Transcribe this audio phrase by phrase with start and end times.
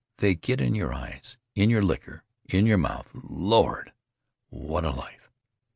[0.17, 3.93] They get in your eyes, in your liquor, in your mouth— Lord!
[4.49, 5.29] What a life!'